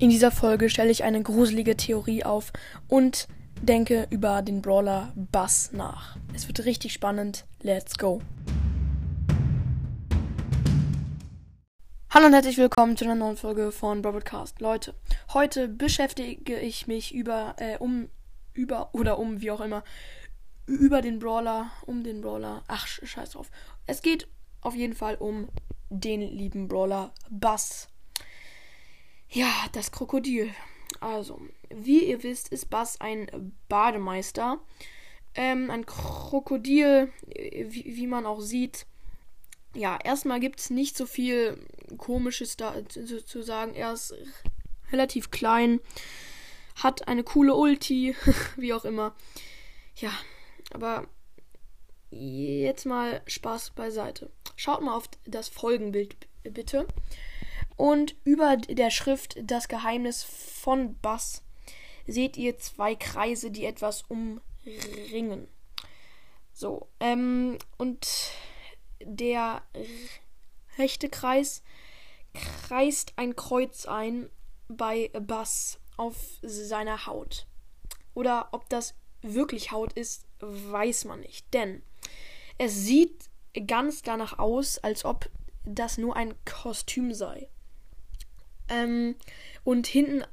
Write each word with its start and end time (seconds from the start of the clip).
In 0.00 0.10
dieser 0.10 0.32
Folge 0.32 0.70
stelle 0.70 0.90
ich 0.90 1.04
eine 1.04 1.22
gruselige 1.22 1.76
Theorie 1.76 2.24
auf 2.24 2.52
und 2.88 3.28
denke 3.62 4.08
über 4.10 4.42
den 4.42 4.60
Brawler 4.60 5.12
Bass 5.14 5.70
nach. 5.72 6.16
Es 6.34 6.48
wird 6.48 6.64
richtig 6.64 6.92
spannend. 6.92 7.46
Let's 7.62 7.96
go. 7.96 8.20
Hallo 12.10 12.26
und 12.26 12.32
herzlich 12.32 12.58
willkommen 12.58 12.96
zu 12.96 13.04
einer 13.04 13.14
neuen 13.14 13.36
Folge 13.36 13.70
von 13.70 14.02
Broadcast. 14.02 14.60
Leute, 14.60 14.94
heute 15.32 15.68
beschäftige 15.68 16.58
ich 16.58 16.88
mich 16.88 17.14
über, 17.14 17.54
äh, 17.58 17.78
um, 17.78 18.08
über 18.52 18.92
oder 18.94 19.20
um, 19.20 19.42
wie 19.42 19.52
auch 19.52 19.60
immer, 19.60 19.84
über 20.66 21.02
den 21.02 21.20
Brawler, 21.20 21.70
um 21.86 22.02
den 22.02 22.20
Brawler. 22.20 22.64
Ach, 22.66 22.88
scheiß 22.88 23.30
drauf. 23.30 23.48
Es 23.86 24.02
geht 24.02 24.26
auf 24.60 24.74
jeden 24.74 24.94
Fall 24.94 25.14
um 25.14 25.48
den 25.88 26.20
lieben 26.20 26.66
Brawler 26.66 27.12
Bass. 27.30 27.88
Ja, 29.34 29.52
das 29.72 29.90
Krokodil. 29.90 30.54
Also, 31.00 31.40
wie 31.68 32.04
ihr 32.04 32.22
wisst, 32.22 32.50
ist 32.50 32.70
Bass 32.70 33.00
ein 33.00 33.52
Bademeister. 33.68 34.60
Ähm, 35.34 35.72
ein 35.72 35.86
Krokodil, 35.86 37.12
wie, 37.26 37.96
wie, 37.96 38.06
man 38.06 38.26
auch 38.26 38.40
sieht. 38.40 38.86
Ja, 39.74 39.98
erstmal 40.02 40.38
gibt 40.38 40.60
es 40.60 40.70
nicht 40.70 40.96
so 40.96 41.04
viel 41.04 41.58
Komisches 41.98 42.56
da 42.56 42.88
zu, 42.88 43.24
zu 43.24 43.42
sagen. 43.42 43.74
Er 43.74 43.92
ist 43.92 44.14
relativ 44.92 45.32
klein, 45.32 45.80
hat 46.76 47.08
eine 47.08 47.24
coole 47.24 47.56
Ulti, 47.56 48.14
wie 48.56 48.72
auch 48.72 48.84
immer. 48.84 49.16
Ja, 49.96 50.12
aber 50.70 51.08
jetzt 52.10 52.86
mal 52.86 53.20
Spaß 53.26 53.70
beiseite. 53.70 54.30
Schaut 54.54 54.80
mal 54.80 54.94
auf 54.94 55.08
das 55.26 55.48
Folgenbild 55.48 56.14
bitte. 56.44 56.86
Und 57.76 58.14
über 58.24 58.56
der 58.56 58.90
Schrift 58.90 59.36
Das 59.42 59.68
Geheimnis 59.68 60.22
von 60.22 60.98
Bass 61.00 61.42
seht 62.06 62.36
ihr 62.36 62.58
zwei 62.58 62.94
Kreise, 62.94 63.50
die 63.50 63.64
etwas 63.64 64.02
umringen. 64.02 65.48
So, 66.52 66.88
ähm, 67.00 67.58
und 67.78 68.06
der 69.02 69.62
rechte 70.78 71.08
Kreis 71.08 71.62
kreist 72.32 73.12
ein 73.16 73.36
Kreuz 73.36 73.86
ein 73.86 74.30
bei 74.68 75.10
Bass 75.20 75.78
auf 75.96 76.16
seiner 76.42 77.06
Haut. 77.06 77.46
Oder 78.14 78.48
ob 78.52 78.68
das 78.68 78.94
wirklich 79.22 79.72
Haut 79.72 79.92
ist, 79.94 80.26
weiß 80.40 81.06
man 81.06 81.20
nicht. 81.20 81.52
Denn 81.52 81.82
es 82.58 82.74
sieht 82.84 83.30
ganz 83.66 84.02
danach 84.02 84.38
aus, 84.38 84.78
als 84.78 85.04
ob 85.04 85.28
das 85.64 85.98
nur 85.98 86.16
ein 86.16 86.34
Kostüm 86.44 87.12
sei. 87.14 87.48
Ähm, 88.68 89.16
und 89.62 89.86
hinten 89.86 90.24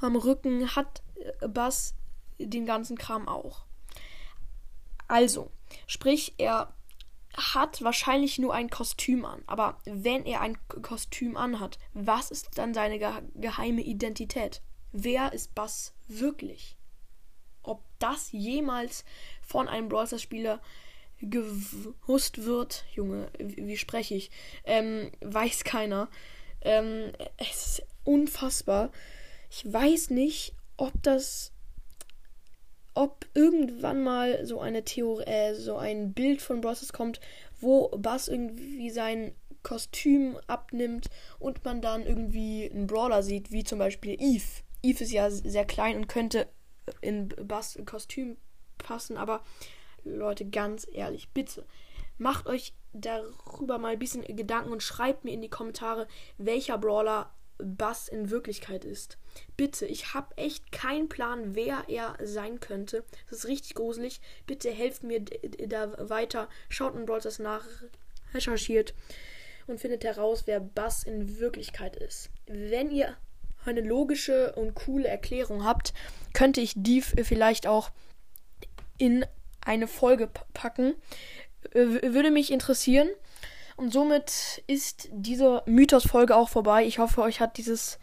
am 0.00 0.16
Rücken 0.16 0.74
hat 0.74 1.02
Bass 1.46 1.94
den 2.38 2.66
ganzen 2.66 2.96
Kram 2.96 3.28
auch. 3.28 3.64
Also, 5.08 5.50
sprich, 5.86 6.34
er 6.38 6.72
hat 7.36 7.82
wahrscheinlich 7.82 8.38
nur 8.38 8.54
ein 8.54 8.70
Kostüm 8.70 9.24
an. 9.24 9.42
Aber 9.46 9.78
wenn 9.84 10.24
er 10.24 10.40
ein 10.40 10.58
Kostüm 10.82 11.36
anhat, 11.36 11.78
was 11.94 12.30
ist 12.30 12.58
dann 12.58 12.74
seine 12.74 12.98
ge 12.98 13.10
geheime 13.34 13.82
Identität? 13.82 14.62
Wer 14.92 15.32
ist 15.32 15.54
Bass 15.54 15.94
wirklich? 16.08 16.76
Ob 17.62 17.82
das 17.98 18.32
jemals 18.32 19.04
von 19.42 19.68
einem 19.68 19.88
Brawl 19.88 20.18
Spieler 20.18 20.60
gewusst 21.20 22.44
wird, 22.44 22.84
Junge, 22.94 23.30
wie, 23.38 23.66
wie 23.66 23.76
spreche 23.76 24.14
ich, 24.14 24.30
ähm, 24.64 25.10
weiß 25.20 25.64
keiner. 25.64 26.08
Ähm, 26.62 27.12
es 27.36 27.66
ist 27.66 27.86
unfassbar. 28.04 28.90
Ich 29.50 29.70
weiß 29.70 30.10
nicht, 30.10 30.54
ob 30.76 30.92
das. 31.02 31.52
Ob 32.92 33.24
irgendwann 33.34 34.02
mal 34.02 34.44
so 34.44 34.60
eine 34.60 34.84
Theorie, 34.84 35.24
äh, 35.24 35.54
so 35.54 35.76
ein 35.76 36.12
Bild 36.12 36.42
von 36.42 36.60
Bosses 36.60 36.92
kommt, 36.92 37.20
wo 37.60 37.88
Bass 37.90 38.26
irgendwie 38.26 38.90
sein 38.90 39.32
Kostüm 39.62 40.36
abnimmt 40.48 41.08
und 41.38 41.64
man 41.64 41.80
dann 41.82 42.04
irgendwie 42.04 42.68
einen 42.68 42.88
Brawler 42.88 43.22
sieht, 43.22 43.52
wie 43.52 43.62
zum 43.62 43.78
Beispiel 43.78 44.16
Eve. 44.20 44.62
Eve 44.82 45.04
ist 45.04 45.12
ja 45.12 45.30
sehr 45.30 45.64
klein 45.64 45.96
und 45.96 46.08
könnte 46.08 46.48
in 47.00 47.28
Bass 47.28 47.78
Kostüm 47.86 48.36
passen, 48.78 49.16
aber 49.16 49.44
Leute, 50.04 50.46
ganz 50.46 50.86
ehrlich, 50.90 51.28
bitte 51.30 51.64
macht 52.18 52.46
euch 52.46 52.74
darüber 52.92 53.78
mal 53.78 53.92
ein 53.92 53.98
bisschen 53.98 54.22
Gedanken 54.36 54.72
und 54.72 54.82
schreibt 54.82 55.24
mir 55.24 55.32
in 55.32 55.42
die 55.42 55.50
Kommentare, 55.50 56.06
welcher 56.38 56.78
Brawler 56.78 57.32
Bass 57.58 58.08
in 58.08 58.30
Wirklichkeit 58.30 58.84
ist. 58.84 59.18
Bitte, 59.56 59.86
ich 59.86 60.14
habe 60.14 60.36
echt 60.36 60.72
keinen 60.72 61.08
Plan, 61.08 61.54
wer 61.54 61.84
er 61.88 62.16
sein 62.22 62.60
könnte. 62.60 63.04
Das 63.28 63.40
ist 63.40 63.48
richtig 63.48 63.74
gruselig. 63.74 64.20
Bitte 64.46 64.70
helft 64.70 65.02
mir 65.02 65.20
da 65.20 65.92
weiter. 66.08 66.48
Schaut 66.68 66.94
in 66.94 67.06
Brawlers 67.06 67.38
nach, 67.38 67.66
recherchiert 68.32 68.94
und 69.66 69.78
findet 69.78 70.04
heraus, 70.04 70.44
wer 70.46 70.60
Bass 70.60 71.04
in 71.04 71.38
Wirklichkeit 71.38 71.96
ist. 71.96 72.30
Wenn 72.46 72.90
ihr 72.90 73.16
eine 73.64 73.82
logische 73.82 74.54
und 74.54 74.74
coole 74.74 75.08
Erklärung 75.08 75.64
habt, 75.64 75.92
könnte 76.32 76.60
ich 76.60 76.72
die 76.76 77.02
vielleicht 77.02 77.66
auch 77.66 77.90
in 78.96 79.24
eine 79.60 79.86
Folge 79.86 80.30
packen. 80.54 80.94
Würde 81.72 82.30
mich 82.30 82.52
interessieren. 82.52 83.08
Und 83.76 83.92
somit 83.92 84.62
ist 84.66 85.08
diese 85.10 85.62
Mythos-Folge 85.66 86.36
auch 86.36 86.50
vorbei. 86.50 86.84
Ich 86.84 86.98
hoffe, 86.98 87.22
euch 87.22 87.40
hat 87.40 87.56
dieses 87.56 87.98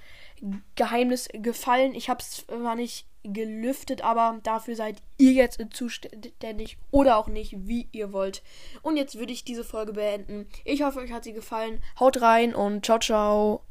Geheimnis 0.75 1.29
gefallen. 1.33 1.93
Ich 1.93 2.09
habe 2.09 2.21
es 2.21 2.45
zwar 2.47 2.75
nicht 2.75 3.05
gelüftet, 3.23 4.01
aber 4.01 4.39
dafür 4.43 4.75
seid 4.75 5.01
ihr 5.17 5.33
jetzt 5.33 5.59
zuständig 5.71 6.77
oder 6.91 7.17
auch 7.17 7.27
nicht, 7.27 7.67
wie 7.67 7.89
ihr 7.91 8.13
wollt. 8.13 8.41
Und 8.81 8.97
jetzt 8.97 9.19
würde 9.19 9.33
ich 9.33 9.43
diese 9.43 9.63
Folge 9.63 9.93
beenden. 9.93 10.47
Ich 10.63 10.81
hoffe, 10.81 10.99
euch 10.99 11.11
hat 11.11 11.23
sie 11.23 11.33
gefallen. 11.33 11.81
Haut 11.99 12.21
rein 12.21 12.55
und 12.55 12.85
ciao, 12.85 12.99
ciao. 12.99 13.61